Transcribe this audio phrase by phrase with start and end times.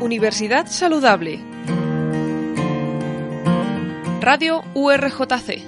[0.00, 1.38] Universidad Saludable.
[4.20, 5.62] Radio URJC.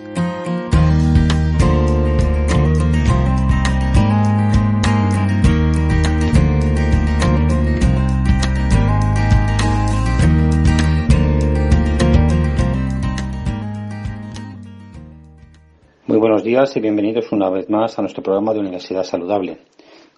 [16.07, 19.59] Muy buenos días y bienvenidos una vez más a nuestro programa de Universidad Saludable.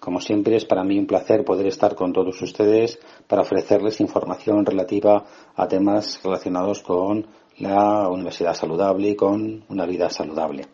[0.05, 4.63] Como siempre, es para mí un placer poder estar con todos ustedes para ofrecerles información
[4.63, 5.25] relativa
[5.55, 7.25] a temas relacionados con
[7.57, 10.67] la universidad saludable y con una vida saludable.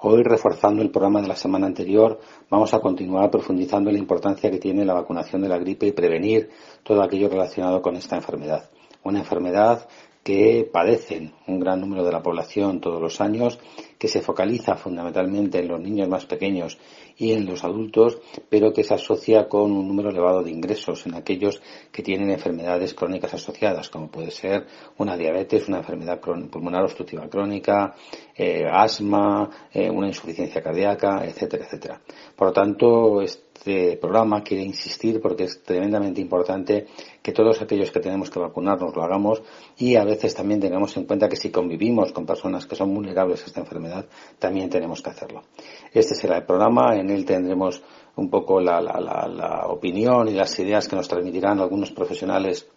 [0.00, 2.18] Hoy, reforzando el programa de la semana anterior,
[2.50, 5.92] vamos a continuar profundizando en la importancia que tiene la vacunación de la gripe y
[5.92, 6.50] prevenir
[6.82, 8.68] todo aquello relacionado con esta enfermedad.
[9.04, 9.86] Una enfermedad
[10.24, 13.60] que padecen un gran número de la población todos los años,
[13.98, 16.78] que se focaliza fundamentalmente en los niños más pequeños
[17.16, 21.14] y en los adultos, pero que se asocia con un número elevado de ingresos en
[21.14, 21.60] aquellos
[21.92, 24.66] que tienen enfermedades crónicas asociadas, como puede ser
[24.98, 27.94] una diabetes, una enfermedad pulmonar obstructiva crónica,
[28.34, 32.00] eh, asma, eh, una insuficiencia cardíaca, etcétera, etcétera.
[32.34, 33.22] Por lo tanto,
[33.54, 36.86] este programa quiere insistir porque es tremendamente importante
[37.22, 39.42] que todos aquellos que tenemos que vacunarnos lo hagamos
[39.78, 43.42] y a veces también tengamos en cuenta que si convivimos con personas que son vulnerables
[43.42, 44.06] a esta enfermedad,
[44.38, 45.44] también tenemos que hacerlo.
[45.92, 47.82] Este será el programa, en él tendremos
[48.16, 52.68] un poco la, la opinión y las ideas que nos transmitirán algunos profesionales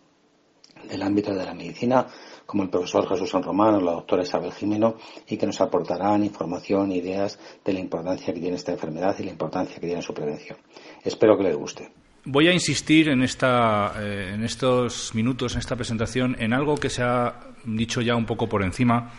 [0.89, 2.07] del ámbito de la medicina
[2.47, 4.95] como el profesor Jesús San Román o la doctora Isabel Jimeno
[5.27, 9.31] y que nos aportarán información ideas de la importancia que tiene esta enfermedad y la
[9.31, 10.57] importancia que tiene su prevención.
[11.03, 11.91] Espero que les guste.
[12.29, 16.89] Voy a insistir en, esta, eh, en estos minutos, en esta presentación, en algo que
[16.89, 19.11] se ha dicho ya un poco por encima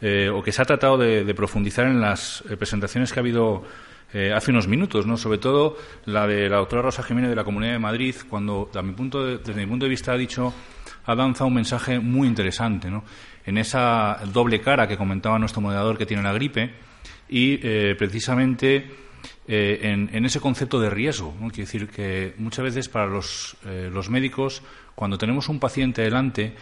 [0.00, 3.62] eh, o que se ha tratado de, profundizar en las eh, presentaciones que ha habido
[4.34, 5.16] hace unos minutos, ¿no?
[5.16, 5.76] sobre todo
[6.06, 9.60] la de la doctora Rosa Jiménez de la Comunidad de Madrid, cuando, mi punto desde
[9.60, 10.54] mi punto de vista, ha dicho
[11.06, 13.04] ha lanzado un mensaje muy interesante ¿no?
[13.44, 16.72] en esa doble cara que comentaba nuestro moderador que tiene la gripe
[17.28, 18.90] y eh, precisamente
[19.46, 21.34] eh, en, ese concepto de riesgo.
[21.40, 21.48] ¿no?
[21.48, 24.62] Quiere decir que muchas veces para los, eh, los médicos,
[24.94, 26.54] cuando tenemos un paciente delante,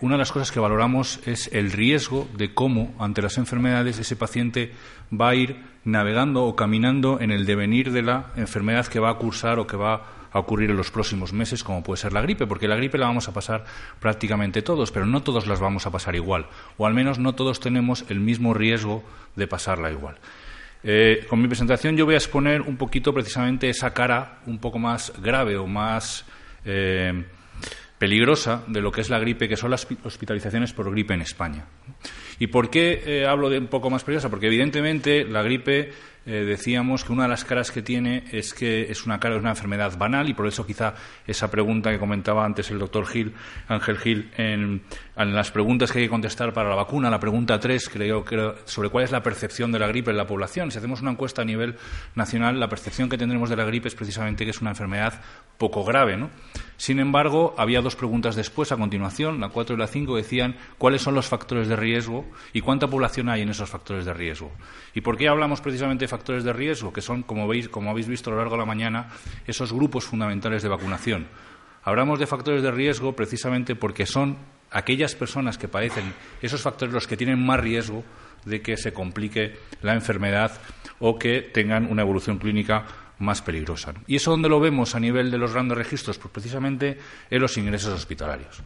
[0.00, 4.14] una de las cosas que valoramos es el riesgo de cómo, ante las enfermedades, ese
[4.14, 4.72] paciente
[5.10, 9.14] va a ir navegando o caminando en el devenir de la enfermedad que va a
[9.14, 10.02] cursar o que va
[10.34, 13.06] a ocurrir en los próximos meses, como puede ser la gripe, porque la gripe la
[13.06, 13.64] vamos a pasar
[14.00, 16.46] prácticamente todos, pero no todos las vamos a pasar igual,
[16.76, 19.04] o al menos no todos tenemos el mismo riesgo
[19.36, 20.16] de pasarla igual.
[20.82, 24.78] Eh, con mi presentación yo voy a exponer un poquito precisamente esa cara un poco
[24.78, 26.26] más grave o más
[26.64, 27.24] eh,
[27.98, 31.66] peligrosa de lo que es la gripe, que son las hospitalizaciones por gripe en España.
[32.38, 34.28] ¿Y por qué eh, hablo de un poco más peligrosa?
[34.28, 35.92] Porque evidentemente la gripe
[36.26, 39.40] eh, decíamos que una de las caras que tiene es que es una cara de
[39.40, 40.94] una enfermedad banal y por eso quizá
[41.26, 43.34] esa pregunta que comentaba antes el doctor Gil,
[43.68, 44.82] Ángel Gil, en,
[45.16, 48.88] las preguntas que hay que contestar para la vacuna, la pregunta 3, creo que sobre
[48.88, 50.72] cuál es la percepción de la gripe en la población.
[50.72, 51.76] Si hacemos una encuesta a nivel
[52.16, 55.20] nacional, la percepción que tendremos de la gripe es precisamente que es una enfermedad
[55.56, 56.16] poco grave.
[56.16, 56.30] ¿no?
[56.76, 61.02] Sin embargo, había dos preguntas después, a continuación, la 4 y la 5, decían cuáles
[61.02, 64.50] son los factores de riesgo y cuánta población hay en esos factores de riesgo.
[64.94, 66.92] ¿Y por qué hablamos precisamente de factores de riesgo?
[66.92, 69.10] Que son, como, veis, como habéis visto a lo largo de la mañana,
[69.46, 71.28] esos grupos fundamentales de vacunación.
[71.84, 74.38] Hablamos de factores de riesgo precisamente porque son
[74.74, 76.12] aquellas personas que padecen
[76.42, 78.04] esos factores los que tienen más riesgo
[78.44, 80.52] de que se complique la enfermedad
[80.98, 82.84] o que tengan una evolución clínica
[83.18, 83.94] más peligrosa.
[84.06, 86.18] ¿Y eso dónde lo vemos a nivel de los grandes registros?
[86.18, 86.98] Pues precisamente
[87.30, 88.62] en los ingresos hospitalarios.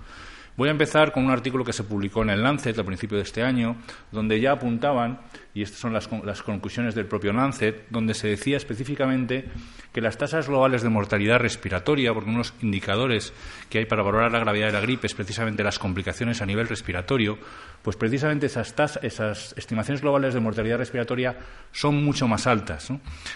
[0.58, 3.22] Voy a empezar con un artículo que se publicó en el Lancet a principios de
[3.22, 3.76] este año,
[4.10, 5.20] donde ya apuntaban,
[5.54, 6.08] y estas son las,
[6.42, 9.44] conclusiones del propio Lancet, donde se decía específicamente
[9.92, 13.32] que las tasas globales de mortalidad respiratoria, porque unos indicadores
[13.70, 16.66] que hay para valorar la gravedad de la gripe es precisamente las complicaciones a nivel
[16.66, 17.38] respiratorio,
[17.82, 21.36] pues precisamente esas, esas estimaciones globales de mortalidad respiratoria
[21.70, 22.92] son mucho más altas.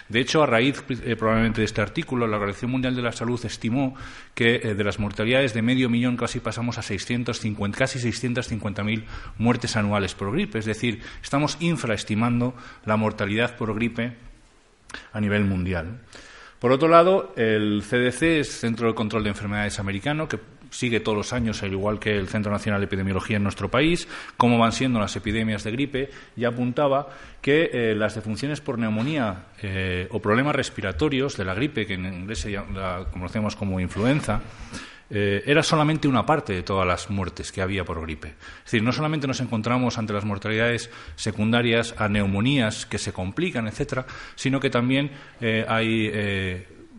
[0.09, 3.41] De hecho, a raíz eh, probablemente de este artículo, la Organización Mundial de la Salud
[3.47, 3.95] estimó
[4.35, 6.83] que eh, de las mortalidades de medio millón casi pasamos a
[7.13, 9.05] 650, casi 650.000
[9.39, 10.59] muertes anuales por gripe.
[10.59, 12.55] Es decir, estamos infraestimando
[12.85, 14.17] la mortalidad por gripe
[15.13, 16.01] a nivel mundial.
[16.59, 20.39] Por otro lado, el CDC es Centro de Control de Enfermedades americano, que
[20.73, 24.09] sigue todos los años, al igual que el Centro Nacional de Epidemiología en nuestro país,
[24.37, 27.09] cómo van siendo las epidemias de gripe, y apuntaba
[27.41, 32.07] que eh, las defunciones por neumonía eh, o problemas respiratorios de la gripe, que en
[32.07, 34.41] inglés la conocemos como influenza,
[35.13, 38.29] eh, era solamente una parte de todas las muertes que había por gripe.
[38.29, 43.69] Es decir, no solamente nos encontramos ante las mortalidades secundarias a neumonías que se complican,
[43.69, 45.11] etcétera, sino que también
[45.69, 46.11] hay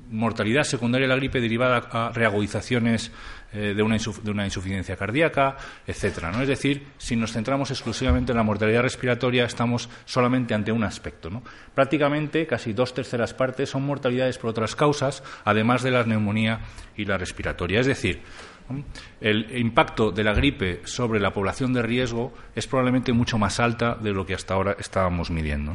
[0.10, 3.12] mortalidad secundaria de la gripe derivada a reagudizaciones
[3.54, 6.32] eh, de, una insuficiencia cardíaca, etcétera.
[6.32, 6.42] ¿no?
[6.42, 11.30] Es decir, si nos centramos exclusivamente en la mortalidad respiratoria, estamos solamente ante un aspecto.
[11.76, 16.62] Prácticamente casi dos terceras partes son mortalidades por otras causas, además de la neumonía
[16.98, 17.80] y la respiratoria.
[17.80, 18.22] Es decir,
[19.22, 23.96] el impacto de la gripe sobre la población de riesgo es probablemente mucho más alta
[23.96, 25.74] de lo que hasta ahora estábamos midiendo.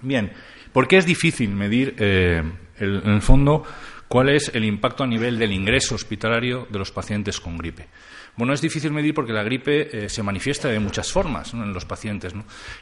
[0.00, 0.32] Bien,
[0.72, 2.42] ¿por qué es difícil medir, eh,
[2.78, 3.64] en el fondo,
[4.14, 7.88] cuál es el impacto a nivel del ingreso hospitalario de los pacientes con gripe?
[8.36, 11.84] Bueno, es difícil medir porque la gripe eh, se manifiesta de muchas formas en los
[11.84, 12.34] pacientes.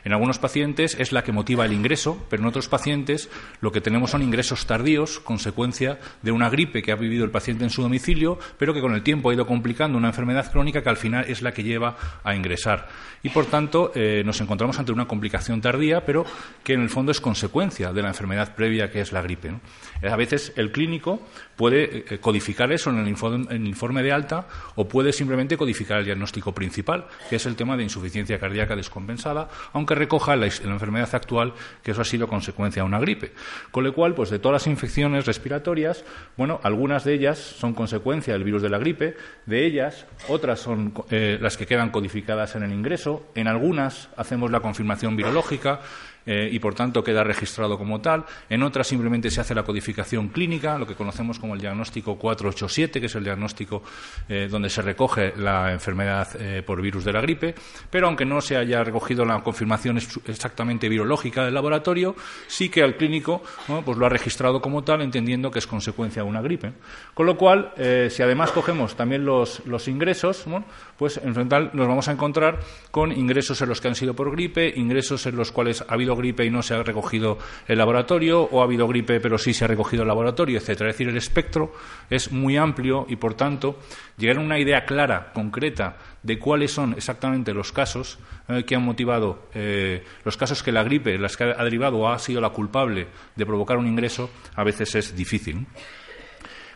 [0.03, 3.29] En algunos pacientes es la que motiva el ingreso, pero en otros pacientes
[3.61, 7.65] lo que tenemos son ingresos tardíos, consecuencia de una gripe que ha vivido el paciente
[7.65, 10.89] en su domicilio, pero que con el tiempo ha ido complicando una enfermedad crónica que
[10.89, 12.89] al final es la que lleva a ingresar.
[13.23, 16.25] Y por tanto eh, nos encontramos ante una complicación tardía, pero
[16.65, 19.53] que en el fondo es consecuencia de la enfermedad previa que es la gripe.
[20.03, 21.21] A veces el clínico
[21.57, 26.53] puede eh, codificar eso en el, informe, de alta o puede simplemente codificar el diagnóstico
[26.53, 31.93] principal, que es el tema de insuficiencia cardíaca descompensada, aunque recoja la, enfermedad actual, que
[31.93, 33.33] eso ha sido consecuencia de una gripe.
[33.71, 36.05] Con lo cual, pues de todas las infecciones respiratorias,
[36.37, 39.17] bueno, algunas de ellas son consecuencia del virus de la gripe,
[39.47, 44.51] de ellas otras son eh, las que quedan codificadas en el ingreso, en algunas hacemos
[44.51, 45.81] la confirmación virológica,
[46.25, 48.25] eh, y por tanto queda registrado como tal.
[48.49, 53.01] En otras simplemente se hace la codificación clínica, lo que conocemos como el diagnóstico 487,
[53.01, 53.83] que es el diagnóstico
[54.29, 57.55] eh, donde se recoge la enfermedad eh, por virus de la gripe.
[57.91, 62.15] Pero aunque no se haya recogido la confirmación exactamente virológica del laboratorio,
[62.47, 63.43] sí que al clínico
[63.85, 66.73] pues lo ha registrado como tal, entendiendo que es consecuencia de una gripe.
[67.15, 67.73] Con lo cual,
[68.11, 70.45] si además cogemos también los, los ingresos,
[70.97, 72.61] pues en total nos vamos a encontrar
[72.91, 76.12] con ingresos en los que han sido por gripe, ingresos en los cuales ha habido
[76.17, 79.65] gripe y no se ha recogido el laboratorio, o ha habido gripe pero sí se
[79.65, 80.91] ha recogido el laboratorio, etcétera.
[80.91, 81.73] Es decir, el espectro
[82.11, 83.79] es muy amplio y, por tanto,
[84.17, 88.19] llegar a una idea clara, concreta, de cuáles son exactamente los casos
[88.49, 92.09] eh, que han motivado, eh, los casos que la gripe, las que ha derivado o
[92.09, 95.67] ha sido la culpable de provocar un ingreso, a veces es difícil.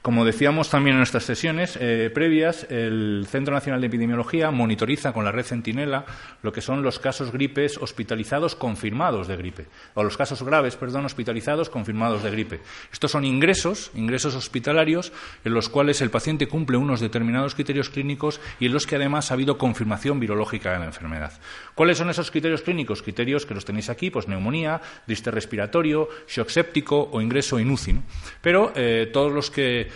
[0.07, 5.25] Como decíamos también en nuestras sesiones eh, previas, el Centro Nacional de Epidemiología monitoriza con
[5.25, 6.05] la red Centinela
[6.45, 11.07] lo que son los casos gripes hospitalizados confirmados de gripe, o los casos graves, perdón,
[11.07, 12.61] hospitalizados confirmados de gripe.
[12.93, 15.13] Estos son ingresos, ingresos hospitalarios,
[15.45, 19.33] en los cuales el paciente cumple unos determinados criterios clínicos y en los que además
[19.33, 21.33] ha habido confirmación virológica de la enfermedad.
[21.75, 23.03] ¿Cuáles son esos criterios clínicos?
[23.03, 28.01] Criterios que los tenéis aquí, pues neumonía, triste respiratorio, shock séptico o ingreso in UCI.
[28.41, 29.96] Pero eh, todos los que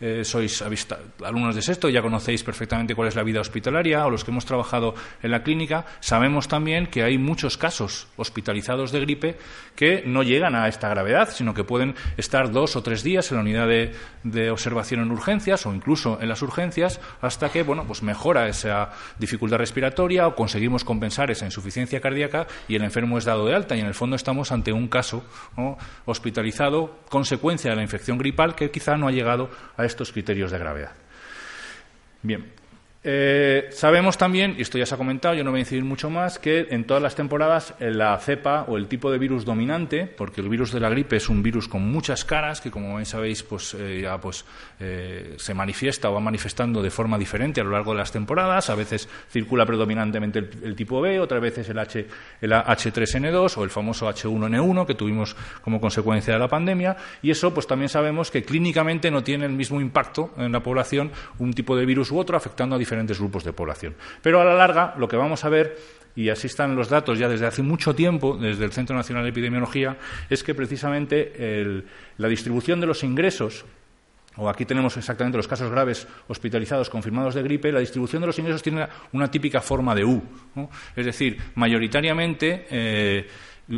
[0.00, 0.62] eh, sois
[1.24, 4.44] alumnos de sexto, ya conocéis perfectamente cuál es la vida hospitalaria, o los que hemos
[4.44, 9.38] trabajado en la clínica, sabemos también que hay muchos casos hospitalizados de gripe
[9.74, 13.36] que no llegan a esta gravedad, sino que pueden estar dos o tres días en
[13.36, 18.02] la unidad de, observación en urgencias o incluso en las urgencias hasta que bueno, pues
[18.02, 23.46] mejora esa dificultad respiratoria o conseguimos compensar esa insuficiencia cardíaca y el enfermo es dado
[23.46, 23.76] de alta.
[23.76, 25.24] Y en el fondo estamos ante un caso
[26.06, 30.58] hospitalizado consecuencia de la infección gripal que quizá no ha llegado a estos criterios de
[30.58, 30.92] gravedad.
[32.22, 32.52] Bien,
[33.04, 36.10] eh, sabemos también, y esto ya se ha comentado, yo no voy a incidir mucho
[36.10, 40.06] más, que en todas las temporadas eh, la cepa o el tipo de virus dominante,
[40.06, 43.06] porque el virus de la gripe es un virus con muchas caras, que como bien
[43.06, 44.44] sabéis, pues eh, ya pues
[44.78, 48.70] se manifiesta o va manifestando de forma diferente a lo largo de las temporadas.
[48.70, 52.06] A veces circula predominantemente el, tipo B, otras veces el, H,
[52.40, 56.96] el H3N2 o el famoso H1N1 que tuvimos como consecuencia de la pandemia.
[57.22, 61.10] Y eso, pues también sabemos que clínicamente no tiene el mismo impacto en la población
[61.38, 62.78] un tipo de virus u otro, afectando a
[63.18, 63.94] grupos de población.
[64.22, 65.76] Pero a la larga, lo que vamos a ver,
[66.16, 69.30] y así están los datos ya desde hace mucho tiempo, desde el Centro Nacional de
[69.30, 69.96] Epidemiología,
[70.28, 71.84] es que precisamente
[72.16, 73.64] la distribución de los ingresos
[74.38, 78.38] o aquí tenemos exactamente los casos graves hospitalizados confirmados de gripe, la distribución de los
[78.38, 80.22] ingresos tiene una típica forma de U.
[80.94, 83.26] Es decir, mayoritariamente eh,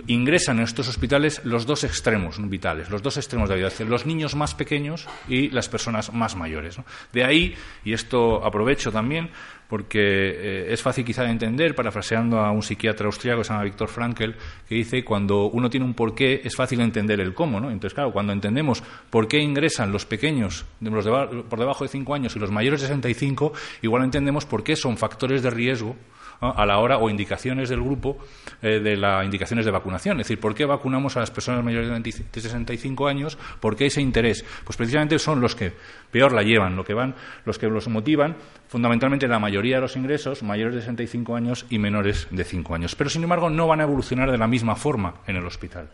[0.07, 4.37] ingresan en estos hospitales los dos extremos vitales, los dos extremos de vida, los niños
[4.37, 6.77] más pequeños y las personas más mayores.
[7.13, 7.55] De ahí,
[7.85, 9.31] y esto aprovecho también,
[9.69, 13.65] porque eh, es fácil quizá de entender, parafraseando a un psiquiatra austriaco que se llama
[13.65, 14.31] Víctor Frankl,
[14.69, 17.61] que dice cuando uno tiene un porqué es fácil entender el cómo.
[17.61, 17.71] ¿no?
[17.71, 21.07] Entonces, claro, cuando entendemos por qué ingresan los pequeños los
[21.45, 24.97] por debajo de 5 años y los mayores de 65, igual entendemos por qué son
[24.97, 25.97] factores de riesgo
[26.41, 28.19] a la hora o indicaciones del grupo
[28.63, 30.21] eh, de las indicaciones de vacunación.
[30.21, 33.39] Es decir, ¿por qué vacunamos a las personas mayores de 65 años?
[33.61, 34.45] ¿Por qué ese interés?
[34.65, 35.73] Pues precisamente son los que
[36.11, 38.37] peor la llevan, lo que van, los que los motivan,
[38.69, 42.95] fundamentalmente la mayoría de los ingresos, mayores de 65 años y menores de 5 años.
[42.95, 45.91] Pero, sin embargo, no van a evolucionar de la misma forma en el hospital.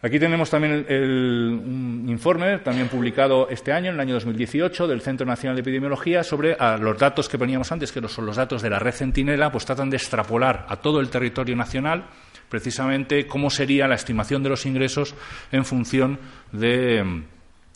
[0.00, 5.26] Aquí tenemos también un informe también publicado este año, en el año 2018, del Centro
[5.26, 8.78] Nacional de Epidemiología sobre los datos que poníamos antes, que son los datos de la
[8.78, 12.04] red Centinela, pues tratan de extrapolar a todo el territorio nacional
[12.48, 15.14] precisamente cómo sería la estimación de los ingresos
[15.52, 16.18] en función
[16.52, 17.24] de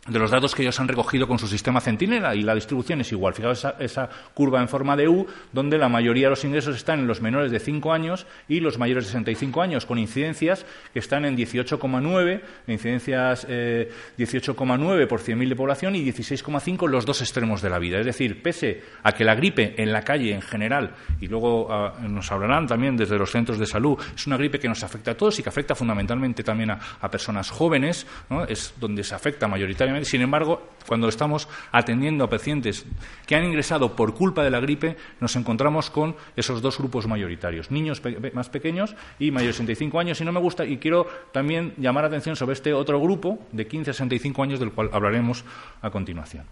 [0.07, 3.13] de los datos que ellos han recogido con su sistema Centinela y la distribución es
[3.13, 3.35] igual.
[3.35, 7.07] Fijaos esa, curva en forma de U, donde la mayoría de los ingresos están en
[7.07, 11.25] los menores de 5 años y los mayores de 65 años, con incidencias que están
[11.25, 17.71] en 18,9, incidencias 18,9 eh, por 100.000 de población y 16,5 los dos extremos de
[17.71, 18.01] la vida.
[18.01, 21.95] Es decir, pese a que la gripe en la calle en general, y luego ah,
[22.09, 25.17] nos hablarán también desde los centros de salud, es una gripe que nos afecta a
[25.17, 26.81] todos y que afecta fundamentalmente también a,
[27.13, 28.07] personas jóvenes,
[28.49, 32.85] es donde se afecta mayoritariamente sin embargo, cuando estamos atendiendo a pacientes
[33.27, 37.71] que han ingresado por culpa de la gripe, nos encontramos con esos dos grupos mayoritarios,
[37.71, 40.21] niños más pequeños y mayores de 65 años.
[40.21, 43.67] Y no me gusta, y quiero también llamar la atención sobre este otro grupo de
[43.67, 45.45] 15 a 65 años, del cual hablaremos
[45.81, 46.45] a continuación.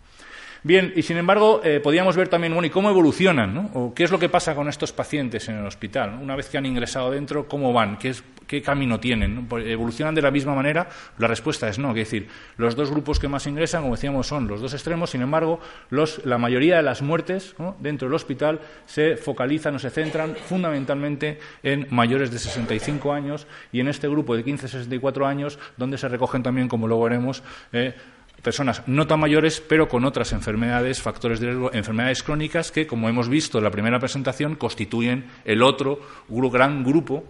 [0.63, 3.55] Bien, y sin embargo, eh, podíamos ver también, bueno, ¿y cómo evolucionan?
[3.55, 3.71] ¿no?
[3.73, 6.19] ¿O qué es lo que pasa con estos pacientes en el hospital?
[6.21, 7.97] Una vez que han ingresado dentro, ¿cómo van?
[7.97, 8.15] ¿Qué,
[8.51, 9.47] qué camino tienen?
[9.65, 10.89] ¿Evolucionan de la misma manera?
[11.19, 11.91] La respuesta es no.
[11.91, 12.27] Es decir,
[12.57, 15.11] los dos grupos que más ingresan, como decíamos, son los dos extremos.
[15.11, 15.61] Sin embargo,
[16.25, 21.87] la mayoría de las muertes dentro del hospital se focalizan o se centran fundamentalmente en
[21.91, 26.09] mayores de 65 años y en este grupo de 15 a 64 años, donde se
[26.09, 27.95] recogen también, como luego veremos, eh,
[28.43, 33.09] personas no tan mayores, pero con otras enfermedades, factores de riesgo, enfermedades crónicas que, como
[33.09, 37.25] hemos visto en la primera presentación, constituyen el otro gran grupo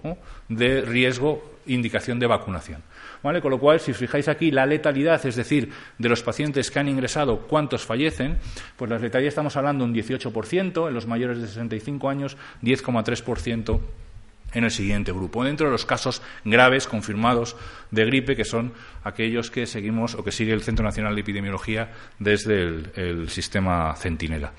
[0.48, 2.82] de riesgo, indicación de vacunación.
[3.22, 3.40] ¿Vale?
[3.40, 6.78] Con lo cual, si os fijáis aquí, la letalidad, es decir, de los pacientes que
[6.78, 8.38] han ingresado, cuántos fallecen,
[8.76, 13.80] pues la letalidad estamos hablando un 18%, en los mayores de 65 años, 10,3%
[14.52, 17.56] en el siguiente grupo, dentro de los casos graves confirmados
[17.90, 18.72] de gripe, que son
[19.04, 22.62] aquellos que seguimos o que sigue el Centro Nacional de Epidemiología desde
[22.94, 24.52] el, sistema Centinela.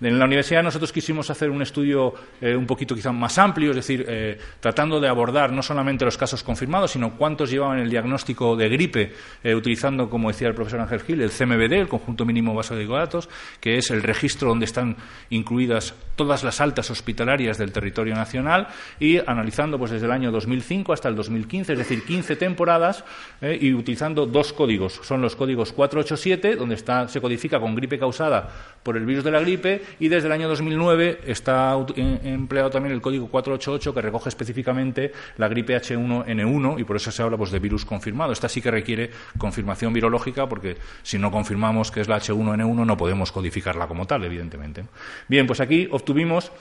[0.00, 3.76] En la universidad nosotros quisimos hacer un estudio eh, un poquito quizá más amplio, es
[3.76, 8.54] decir, eh, tratando de abordar no solamente los casos confirmados, sino cuántos llevaban el diagnóstico
[8.54, 9.12] de gripe,
[9.42, 12.86] eh, utilizando, como decía el profesor Ángel Gil, el CMBD, el conjunto mínimo básico de
[12.86, 13.28] datos,
[13.60, 14.96] que es el registro donde están
[15.30, 18.68] incluidas todas las altas hospitalarias del territorio nacional,
[19.00, 23.04] y analizando pues, desde el año 2005 hasta el 2015, es decir, 15 temporadas,
[23.40, 25.00] y utilizando dos códigos.
[25.02, 28.48] Son los códigos 487, donde se codifica con gripe causada
[28.82, 33.00] por el virus de la gripe, y desde el año 2009 está empleado también el
[33.00, 37.58] código 488 que recoge específicamente la gripe H1N1 y por eso se habla pues, de
[37.58, 38.32] virus confirmado.
[38.32, 42.96] Esta sí que requiere confirmación virológica porque si no confirmamos que es la H1N1 no
[42.96, 44.84] podemos codificarla como tal, evidentemente.
[45.28, 46.52] Bien, pues aquí obtuvimos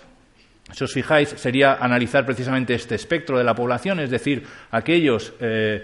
[0.72, 5.84] si os fijáis, sería analizar precisamente este espectro de la población, es decir, aquellos, eh,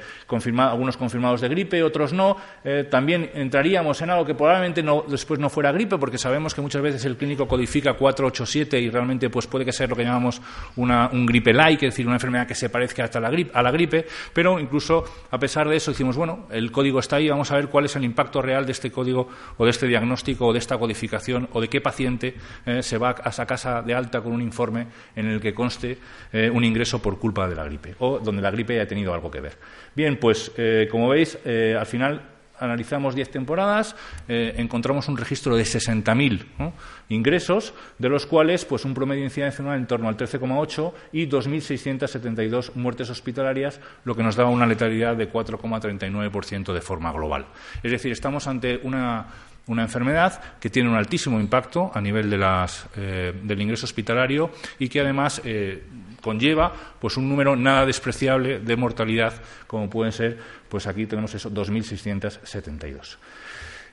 [0.57, 2.35] algunos confirmados de gripe, otros no.
[2.65, 6.81] Eh, también entraríamos en algo que probablemente después no fuera gripe, porque sabemos que muchas
[6.81, 10.41] veces el clínico codifica 487 y realmente pues, puede que sea lo que llamamos
[10.75, 14.05] un gripe-like, es decir, una enfermedad que se parezca hasta la gripe, a la gripe,
[14.33, 17.69] pero incluso a pesar de eso decimos, bueno, el código está ahí, vamos a ver
[17.69, 20.77] cuál es el impacto real de este código o de este diagnóstico o de esta
[20.77, 22.35] codificación o de qué paciente
[22.65, 25.97] eh, se va a esa casa de alta con un informe en el que conste
[26.31, 29.29] eh, un ingreso por culpa de la gripe o donde la gripe haya tenido algo
[29.29, 29.57] que ver.
[29.95, 33.93] Bien, pues eh, como veis, eh, al final analizamos 10 temporadas,
[34.27, 36.71] encontramos un registro de 60.000
[37.09, 42.75] ingresos, de los cuales pues un promedio de incidencia en torno al 13,8 y 2.672
[42.75, 47.47] muertes hospitalarias, lo que nos daba una letalidad de 4,39% de forma global.
[47.81, 49.25] Es decir, estamos ante una
[49.67, 54.51] una enfermedad que tiene un altísimo impacto a nivel de las, eh, del ingreso hospitalario
[54.79, 55.84] y que además eh,
[56.22, 59.34] conlleva pues un número nada despreciable de mortalidad
[59.67, 60.38] como pueden ser
[60.70, 63.17] pues aquí tenemos eso 2.672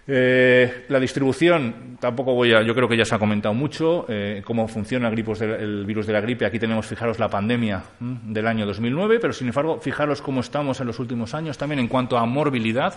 [0.07, 4.42] eh, la distribución, tampoco voy a, yo creo que ya se ha comentado mucho, eh,
[4.45, 6.47] cómo funciona el, virus de la gripe.
[6.47, 10.87] Aquí tenemos, fijaros, la pandemia del año 2009, pero sin embargo, fijaros cómo estamos en
[10.87, 12.95] los últimos años también en cuanto a morbilidad,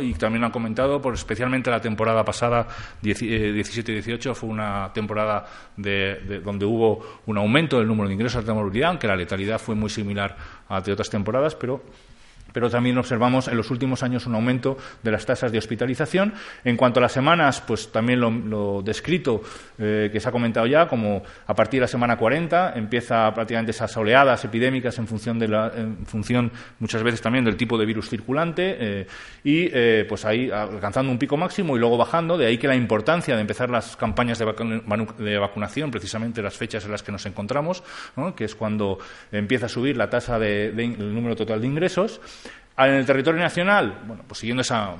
[0.00, 2.66] y también han comentado, especialmente la temporada pasada,
[3.02, 5.44] 17-18, eh, fue una temporada
[5.76, 9.90] donde hubo un aumento del número de ingresos de morbilidad, aunque la letalidad fue muy
[9.90, 10.36] similar
[10.68, 11.82] a de otras temporadas, pero
[12.54, 16.32] pero también observamos en los últimos años un aumento de las tasas de hospitalización.
[16.64, 19.42] En cuanto a las semanas, pues también lo, descrito
[19.76, 23.72] eh, que se ha comentado ya, como a partir de la semana 40 empieza prácticamente
[23.72, 27.86] esas oleadas epidémicas en función, de la, en función muchas veces también del tipo de
[27.86, 29.06] virus circulante eh,
[29.42, 32.38] y eh, pues ahí alcanzando un pico máximo y luego bajando.
[32.38, 36.92] De ahí que la importancia de empezar las campañas de, vacunación, precisamente las fechas en
[36.92, 37.82] las que nos encontramos,
[38.36, 38.98] que es cuando
[39.32, 42.20] empieza a subir la tasa del número total de ingresos.
[42.76, 44.96] En el territorio nacional, bueno, pues siguiendo esa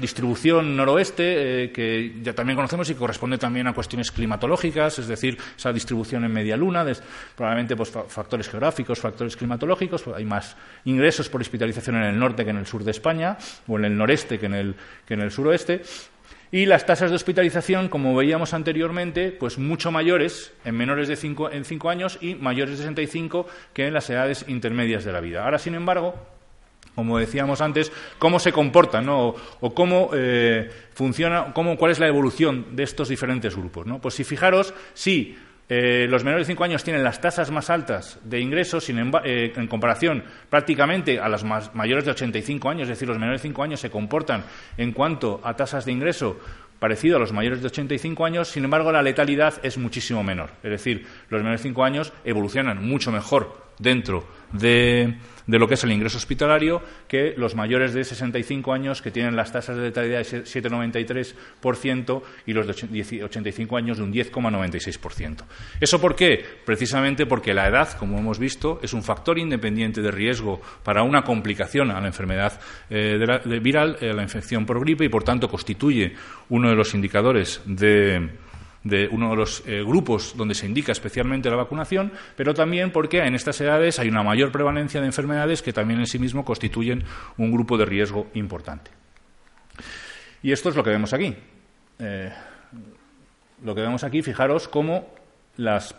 [0.00, 5.38] distribución noroeste, eh, que ya también conocemos y corresponde también a cuestiones climatológicas, es decir,
[5.56, 6.84] esa distribución en media luna,
[7.36, 12.42] probablemente pues, factores geográficos, factores climatológicos, pues, hay más ingresos por hospitalización en el norte
[12.42, 13.38] que en el sur de España,
[13.68, 14.74] o en el noreste que en el,
[15.06, 15.82] que en el suroeste.
[16.50, 21.50] Y las tasas de hospitalización, como veíamos anteriormente, pues mucho mayores en menores de cinco,
[21.50, 25.44] en cinco años y mayores de 65 que en las edades intermedias de la vida.
[25.44, 26.31] Ahora, sin embargo,
[26.94, 29.34] como decíamos antes, cómo se comportan o,
[29.74, 33.86] cómo eh, funciona, cómo, cuál es la evolución de estos diferentes grupos.
[33.86, 34.00] ¿no?
[34.00, 35.36] Pues si fijaros, si
[35.68, 39.66] eh, los menores de 5 años tienen las tasas más altas de ingresos eh, en
[39.68, 43.80] comparación prácticamente a los mayores de 85 años, es decir, los menores de 5 años
[43.80, 44.44] se comportan
[44.76, 46.38] en cuanto a tasas de ingreso
[46.78, 50.50] parecido a los mayores de 85 años, sin embargo, la letalidad es muchísimo menor.
[50.64, 55.14] Es decir, los menores de 5 años evolucionan mucho mejor dentro de,
[55.46, 59.52] lo que es el ingreso hospitalario que los mayores de 65 años que tienen las
[59.52, 65.44] tasas de letalidad de 7,93% y los de 85 años de un 10,96%.
[65.80, 66.44] ¿Eso por qué?
[66.64, 71.22] Precisamente porque la edad, como hemos visto, es un factor independiente de riesgo para una
[71.22, 73.18] complicación a la enfermedad eh,
[73.60, 76.14] viral, a la infección por gripe, y por tanto constituye
[76.48, 78.30] uno de los indicadores de
[78.84, 83.18] de uno de los eh, grupos donde se indica especialmente la vacunación, pero también porque
[83.18, 87.04] en estas edades hay una mayor prevalencia de enfermedades que también en sí mismo constituyen
[87.36, 88.90] un grupo de riesgo importante.
[90.42, 91.34] Y esto es lo que vemos aquí.
[91.98, 92.32] Eh,
[93.64, 95.14] lo que vemos aquí, fijaros cómo
[95.56, 95.92] las,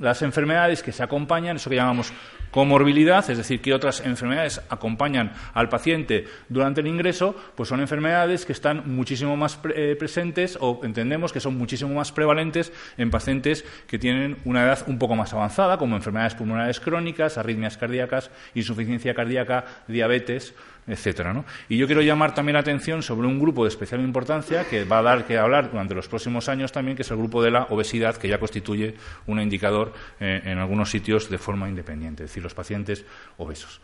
[0.00, 2.12] las enfermedades que se acompañan, eso que llamamos
[2.50, 8.46] comorbilidad, es decir, que otras enfermedades acompañan al paciente durante el ingreso, pues son enfermedades
[8.46, 13.64] que están muchísimo más eh, presentes o entendemos que son muchísimo más prevalentes en pacientes
[13.86, 19.14] que tienen una edad un poco más avanzada, como enfermedades pulmonares crónicas, arritmias cardíacas, insuficiencia
[19.14, 20.54] cardíaca, diabetes
[20.88, 21.44] etcétera.
[21.68, 24.98] Y yo quiero llamar también la atención sobre un grupo de especial importancia que va
[24.98, 27.64] a dar que hablar durante los próximos años también, que es el grupo de la
[27.64, 28.94] obesidad, que ya constituye
[29.26, 33.04] un indicador eh, en algunos sitios de forma independiente, es decir, los pacientes
[33.36, 33.80] obesos.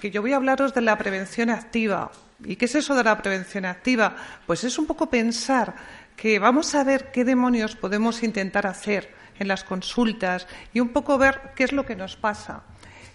[0.00, 2.12] Que yo voy a hablaros de la prevención activa.
[2.44, 4.14] ¿Y qué es eso de la prevención activa?
[4.46, 5.74] Pues es un poco pensar
[6.16, 11.18] que vamos a ver qué demonios podemos intentar hacer en las consultas y un poco
[11.18, 12.62] ver qué es lo que nos pasa.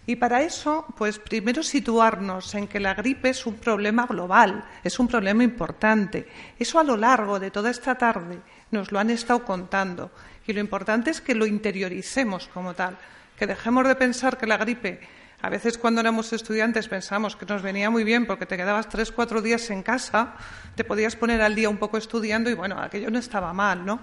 [0.05, 4.99] Y para eso, pues primero situarnos en que la gripe es un problema global, es
[4.99, 6.27] un problema importante.
[6.59, 8.39] Eso a lo largo de toda esta tarde
[8.71, 10.11] nos lo han estado contando.
[10.45, 12.97] Y lo importante es que lo interioricemos como tal,
[13.37, 14.99] que dejemos de pensar que la gripe,
[15.41, 19.11] a veces cuando éramos estudiantes pensamos que nos venía muy bien porque te quedabas tres,
[19.11, 20.35] cuatro días en casa,
[20.75, 24.01] te podías poner al día un poco estudiando y bueno, aquello no estaba mal, ¿no?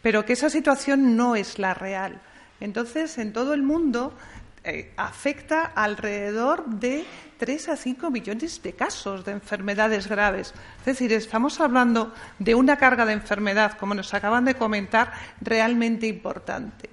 [0.00, 2.20] Pero que esa situación no es la real.
[2.60, 4.16] Entonces, en todo el mundo
[4.64, 7.04] eh, afecta alrededor de
[7.38, 10.54] 3 a 5 millones de casos de enfermedades graves.
[10.78, 16.06] Es decir, estamos hablando de una carga de enfermedad, como nos acaban de comentar, realmente
[16.06, 16.88] importante.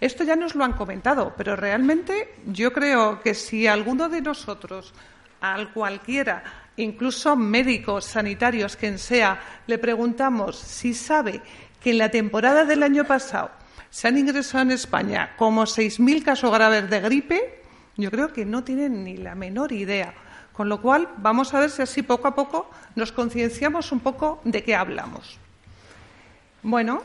[0.00, 4.94] Esto ya nos lo han comentado, pero realmente yo creo que si alguno de nosotros,
[5.40, 6.44] al cualquiera,
[6.76, 11.42] incluso médicos, sanitarios, quien sea, le preguntamos si sabe
[11.80, 13.59] que en la temporada del año pasado
[13.90, 17.62] se han ingresado en España como 6.000 casos graves de gripe,
[17.96, 20.14] yo creo que no tienen ni la menor idea.
[20.52, 24.40] Con lo cual, vamos a ver si así poco a poco nos concienciamos un poco
[24.44, 25.38] de qué hablamos.
[26.62, 27.02] Bueno,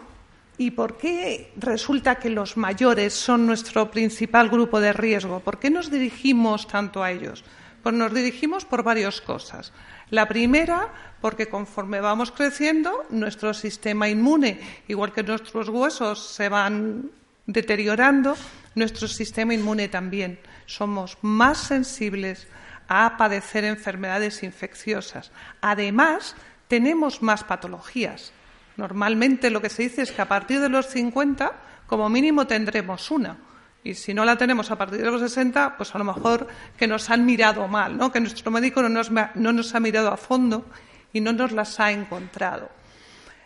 [0.57, 5.39] ¿y por qué resulta que los mayores son nuestro principal grupo de riesgo?
[5.39, 7.43] ¿Por qué nos dirigimos tanto a ellos?
[7.85, 9.71] Pues nos dirigimos por varias cosas.
[10.09, 10.89] La primera,
[11.21, 17.11] porque conforme vamos creciendo, nuestro sistema inmune, igual que nuestros huesos se van
[17.45, 18.35] deteriorando,
[18.73, 20.39] nuestro sistema inmune también.
[20.65, 22.47] Somos más sensibles
[22.87, 25.29] a padecer enfermedades infecciosas.
[25.61, 26.35] Además,
[26.67, 28.31] tenemos más patologías.
[28.77, 31.53] Normalmente lo que se dice es que a partir de los 50,
[31.85, 33.37] como mínimo, tendremos una.
[33.85, 36.87] Y si no la tenemos a partir de los 60, pues a lo mejor que
[36.87, 38.11] nos han mirado mal, ¿no?
[38.11, 40.65] que nuestro médico no nos, no nos ha mirado a fondo
[41.13, 42.67] y no nos las ha encontrado.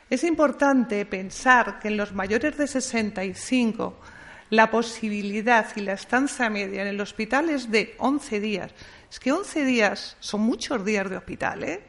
[0.10, 4.00] Es importante pensar que en los mayores de 65
[4.50, 8.72] la posibilidad y la estancia media en el hospital es de 11 días.
[9.12, 11.84] Es que 11 días son muchos días de hospital, ¿eh?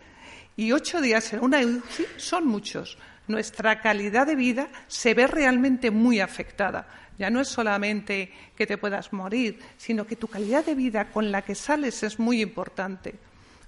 [0.56, 2.98] Y 8 días en una UCI son muchos.
[3.28, 6.86] Nuestra calidad de vida se ve realmente muy afectada.
[7.18, 11.30] Ya no es solamente que te puedas morir, sino que tu calidad de vida con
[11.30, 13.14] la que sales es muy importante.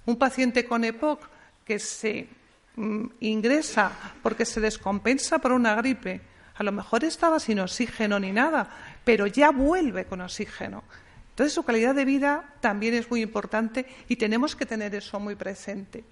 [0.05, 1.21] Un paciente con EPOC
[1.63, 2.27] que se
[2.75, 6.21] mm, ingresa porque se descompensa por una gripe,
[6.55, 8.69] a lo mejor estaba sin oxígeno ni nada,
[9.03, 10.83] pero ya vuelve con oxígeno.
[11.29, 15.35] Entonces, su calidad de vida también es muy importante y tenemos que tener eso muy
[15.35, 16.03] presente.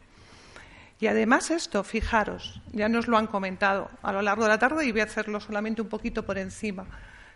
[1.01, 4.85] Y además esto, fijaros, ya nos lo han comentado a lo largo de la tarde
[4.85, 6.85] y voy a hacerlo solamente un poquito por encima.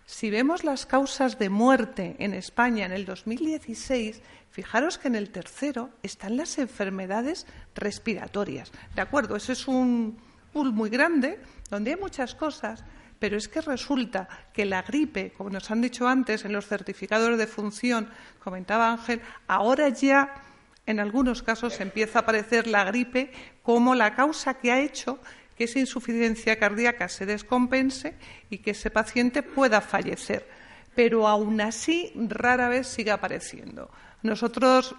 [0.06, 5.32] Si vemos las causas de muerte en España en el 2016, fijaros que en el
[5.32, 8.72] tercero están las enfermedades respiratorias.
[8.94, 10.16] De acuerdo, ese es un
[10.54, 11.40] pool muy grande
[11.72, 12.84] donde hay muchas cosas,
[13.18, 17.36] pero es que resulta que la gripe, como nos han dicho antes en los certificados
[17.36, 18.12] de función,
[18.44, 20.45] comentaba Ángel, ahora ya
[20.86, 23.32] en algunos casos empieza a aparecer la gripe
[23.64, 25.20] como la causa que ha hecho
[25.58, 28.16] que esa insuficiencia cardíaca se descompense
[28.50, 30.48] y que ese paciente pueda fallecer.
[30.96, 33.90] Pero aún así, rara vez sigue apareciendo.
[34.22, 34.96] Nosotros,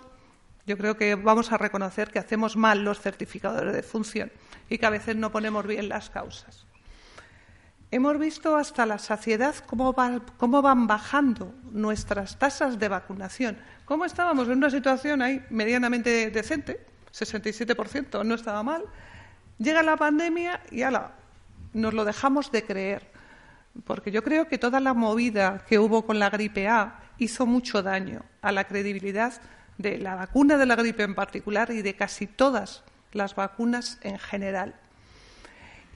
[0.66, 4.32] yo creo que vamos a reconocer que hacemos mal los certificadores de función
[4.68, 6.66] y que a veces no ponemos bien las causas.
[7.90, 13.58] Hemos visto hasta la saciedad cómo, van bajando nuestras tasas de vacunación.
[13.84, 16.84] ¿Cómo estábamos en una situación ahí medianamente decente?
[17.12, 18.84] 67%, no estaba mal
[19.58, 21.12] Llega la pandemia y ala,
[21.72, 23.10] nos lo dejamos de creer,
[23.84, 27.82] porque yo creo que toda la movida que hubo con la gripe A hizo mucho
[27.82, 29.32] daño a la credibilidad
[29.78, 34.18] de la vacuna de la gripe en particular y de casi todas las vacunas en
[34.18, 34.74] general.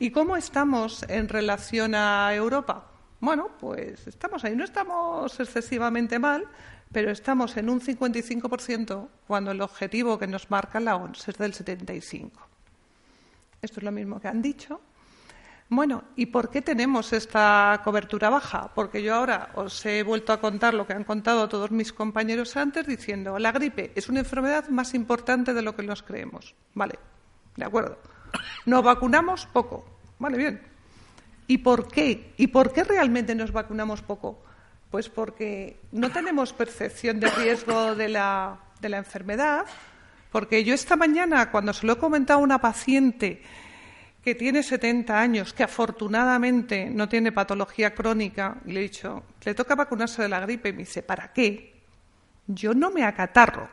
[0.02, 2.86] ¿Y cómo estamos en relación a Europa?
[3.20, 6.48] Bueno, pues estamos ahí, no estamos excesivamente mal,
[6.90, 11.52] pero estamos en un 55% cuando el objetivo que nos marca la OMS es del
[11.52, 12.30] 75%.
[13.60, 14.80] Esto es lo mismo que han dicho.
[15.68, 18.72] Bueno, ¿y por qué tenemos esta cobertura baja?
[18.74, 22.56] Porque yo ahora os he vuelto a contar lo que han contado todos mis compañeros
[22.56, 26.54] antes, diciendo la gripe es una enfermedad más importante de lo que nos creemos.
[26.72, 26.98] Vale,
[27.54, 27.98] de acuerdo.
[28.66, 29.84] Nos vacunamos poco.
[30.18, 30.60] Vale, bien.
[31.46, 32.32] ¿Y por qué?
[32.36, 34.42] ¿Y por qué realmente nos vacunamos poco?
[34.90, 39.66] Pues porque no tenemos percepción de riesgo de la, de la enfermedad,
[40.30, 43.42] porque yo esta mañana, cuando se lo he comentado a una paciente
[44.22, 49.74] que tiene 70 años, que afortunadamente no tiene patología crónica, le he dicho, le toca
[49.74, 51.80] vacunarse de la gripe, y me dice, ¿para qué?
[52.46, 53.68] Yo no me acatarro.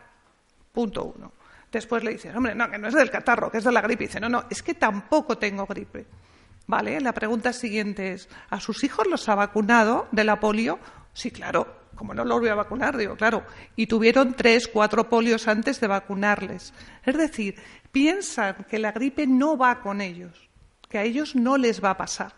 [0.72, 1.32] Punto uno.
[1.72, 4.06] Después le dices, hombre, no, que no es del catarro, que es de la gripe.
[4.06, 6.06] Y dice, no, no, es que tampoco tengo gripe.
[6.68, 7.00] ¿Vale?
[7.00, 10.80] La pregunta siguiente es, ¿a sus hijos los ha vacunado de la polio?
[11.14, 13.44] Sí, claro como no los voy a vacunar, digo, claro,
[13.76, 16.74] y tuvieron tres, cuatro polios antes de vacunarles.
[17.04, 17.56] Es decir,
[17.92, 20.48] piensan que la gripe no va con ellos,
[20.88, 22.34] que a ellos no les va a pasar,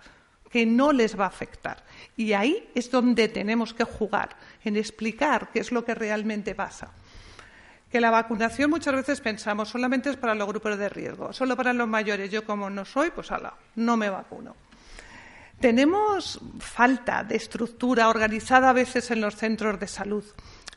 [0.50, 1.84] que no les va a afectar.
[2.16, 6.94] Y ahí es donde tenemos que jugar, en explicar qué es lo que realmente pasa.
[7.92, 11.74] Que la vacunación muchas veces pensamos solamente es para los grupos de riesgo, solo para
[11.74, 12.30] los mayores.
[12.30, 14.56] Yo como no soy, pues ala, no me vacuno.
[15.60, 20.24] Tenemos falta de estructura organizada a veces en los centros de salud.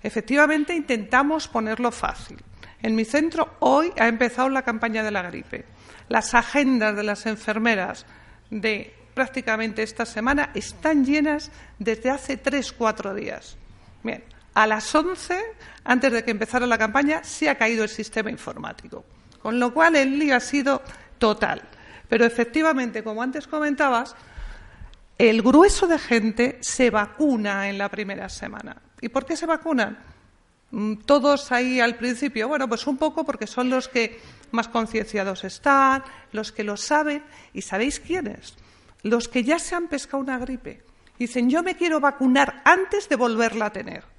[0.02, 2.38] Efectivamente, intentamos ponerlo fácil.
[2.82, 5.64] En mi centro hoy ha empezado la campaña de la gripe.
[6.08, 8.06] Las agendas de las enfermeras
[8.50, 13.56] de prácticamente esta semana están llenas desde hace tres, cuatro días.
[14.02, 15.40] Bien, a las once,
[15.84, 19.04] antes de que empezara la campaña, se ha caído el sistema informático.
[19.40, 20.82] Con lo cual el lío ha sido
[21.18, 21.62] total.
[22.08, 24.14] Pero efectivamente, como antes comentabas,
[25.18, 28.76] el grueso de gente se vacuna en la primera semana.
[29.00, 29.98] ¿Y por qué se vacunan?
[30.70, 34.20] Mm, todos ahí al principio, bueno, pues un poco porque son los que
[34.52, 37.22] más concienciados están, los que lo saben.
[37.52, 38.56] ¿Y sabéis quiénes?
[39.02, 40.82] Los que ya se han pescado una gripe.
[41.18, 44.11] Dicen, yo me quiero vacunar antes de volverla a tener.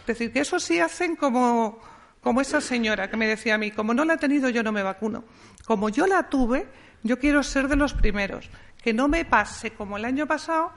[0.00, 1.78] Es decir, que eso sí hacen como,
[2.20, 4.72] como esa señora que me decía a mí, como no la he tenido, yo no
[4.72, 5.24] me vacuno.
[5.64, 6.68] Como yo la tuve,
[7.02, 8.50] yo quiero ser de los primeros
[8.82, 10.72] que no me pase como el año pasado,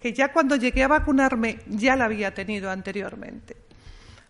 [0.00, 3.56] que ya cuando llegué a vacunarme ya la había tenido anteriormente.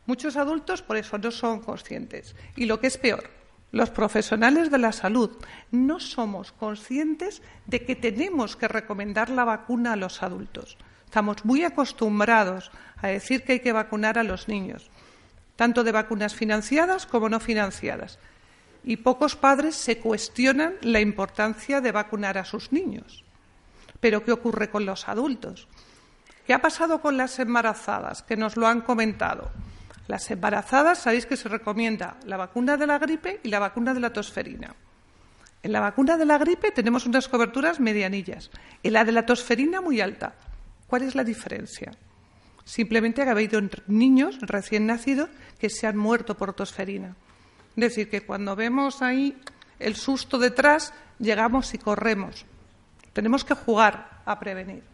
[0.06, 2.36] Muchos adultos por eso no son conscientes.
[2.56, 3.30] Y lo que es peor,
[3.72, 5.30] los profesionales de la salud
[5.70, 10.76] no somos conscientes de que tenemos que recomendar la vacuna a los adultos.
[11.14, 14.90] Estamos muy acostumbrados a decir que hay que vacunar a los niños,
[15.54, 18.18] tanto de vacunas financiadas como no financiadas
[18.82, 23.22] y pocos padres se cuestionan la importancia de vacunar a sus niños.
[24.00, 25.68] Pero ¿qué ocurre con los adultos?
[26.48, 28.24] ¿Qué ha pasado con las embarazadas?
[28.24, 29.52] Que nos lo han comentado.
[30.08, 34.00] Las embarazadas, sabéis que se recomienda la vacuna de la gripe y la vacuna de
[34.00, 34.74] la tosferina.
[35.62, 38.50] En la vacuna de la gripe tenemos unas coberturas medianillas,
[38.82, 40.34] en la de la tosferina muy alta.
[40.94, 41.90] ¿Cuál es la diferencia?
[42.64, 45.28] Simplemente ha habido niños recién nacidos
[45.58, 47.16] que se han muerto por tosferina.
[47.74, 49.36] Es decir, que cuando vemos ahí
[49.80, 52.46] el susto detrás, llegamos y corremos.
[53.12, 54.84] Tenemos que jugar a prevenir.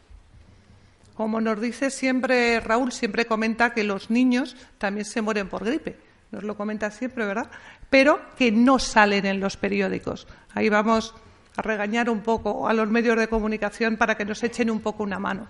[1.12, 5.98] Como nos dice siempre Raúl, siempre comenta que los niños también se mueren por gripe.
[6.30, 7.50] Nos lo comenta siempre, ¿verdad?
[7.90, 10.26] Pero que no salen en los periódicos.
[10.54, 11.14] Ahí vamos
[11.56, 15.02] a regañar un poco a los medios de comunicación para que nos echen un poco
[15.02, 15.46] una mano.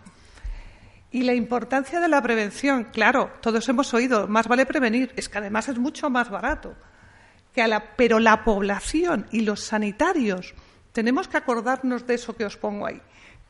[1.13, 5.39] Y la importancia de la prevención, claro, todos hemos oído, más vale prevenir, es que
[5.39, 6.77] además es mucho más barato.
[7.97, 10.55] Pero la población y los sanitarios
[10.93, 13.01] tenemos que acordarnos de eso que os pongo ahí,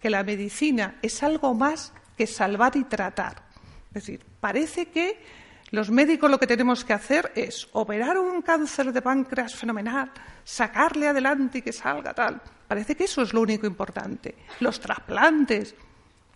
[0.01, 3.42] que la medicina es algo más que salvar y tratar.
[3.88, 5.23] Es decir, parece que
[5.70, 10.11] los médicos lo que tenemos que hacer es operar un cáncer de páncreas fenomenal,
[10.44, 12.40] sacarle adelante y que salga tal.
[12.66, 14.35] Parece que eso es lo único importante.
[14.61, 15.75] Los trasplantes,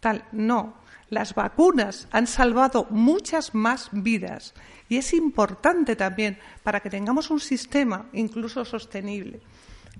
[0.01, 0.25] tal.
[0.33, 0.84] No,
[1.15, 4.55] las vacunas han salvado muchas más vidas
[4.89, 9.41] y es importante también para que tengamos un sistema incluso sostenible.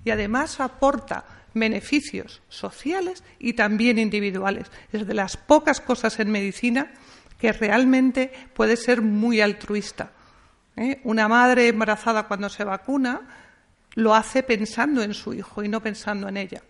[0.03, 4.69] Y además aporta beneficios sociales y también individuales.
[4.91, 6.91] Es de las pocas cosas en medicina
[7.39, 10.11] que realmente puede ser muy altruista.
[10.75, 11.01] ¿eh?
[11.03, 13.21] Una madre embarazada cuando se vacuna
[13.95, 16.61] lo hace pensando en su hijo y no pensando en ella.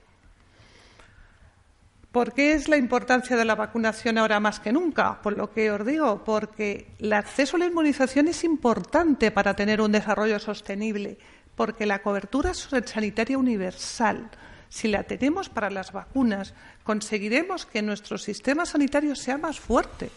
[2.15, 5.21] ¿Por qué es la importancia de la vacunación ahora más que nunca?
[5.21, 9.82] Por lo que os digo, porque el acceso a la inmunización es importante para tener
[9.82, 11.17] un desarrollo sostenible,
[11.58, 14.30] porque la cobertura sanitaria universal,
[14.69, 16.54] si la tenemos para las vacunas,
[16.86, 20.10] conseguiremos que nuestro sistema sanitario sea más fuerte.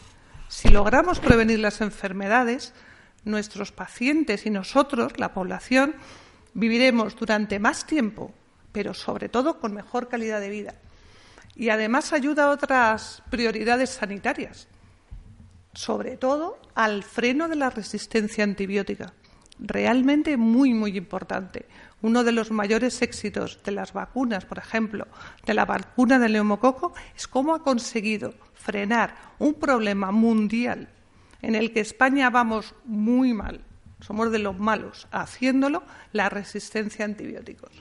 [0.46, 2.74] Si logramos prevenir las enfermedades,
[3.24, 5.96] nuestros pacientes y nosotros, la población,
[6.54, 8.32] viviremos durante más tiempo,
[8.70, 10.74] pero sobre todo con mejor calidad de vida
[11.58, 14.68] y además ayuda a otras prioridades sanitarias,
[15.74, 19.12] sobre todo al freno de la resistencia antibiótica.
[19.58, 21.66] Realmente muy, muy importante.
[22.00, 25.08] Uno de los mayores éxitos de las vacunas, por ejemplo,
[25.44, 30.88] de la vacuna del neumococo, es cómo ha conseguido frenar un problema mundial
[31.42, 33.62] en el que España vamos muy mal,
[34.00, 37.72] somos de los malos, haciéndolo la resistencia a antibióticos.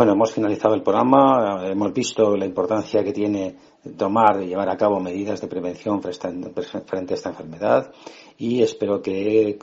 [0.00, 3.56] Bueno, hemos finalizado el programa, hemos visto la importancia que tiene
[3.98, 7.92] tomar y llevar a cabo medidas de prevención frente a esta enfermedad
[8.38, 9.58] y espero que,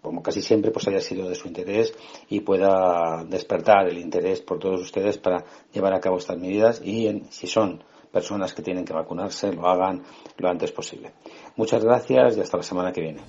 [0.00, 1.92] como casi siempre, pues haya sido de su interés
[2.28, 7.24] y pueda despertar el interés por todos ustedes para llevar a cabo estas medidas y,
[7.30, 7.82] si son
[8.12, 10.04] personas que tienen que vacunarse, lo hagan
[10.36, 11.14] lo antes posible.
[11.56, 13.22] Muchas gracias y hasta la semana que viene.